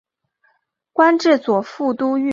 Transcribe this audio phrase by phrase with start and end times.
[0.93, 2.29] 官至左副都御史。